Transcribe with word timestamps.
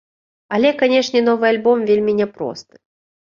Але, 0.55 0.69
канешне, 0.79 1.21
новы 1.27 1.45
альбом 1.51 1.85
вельмі 1.89 2.17
няпросты. 2.21 2.75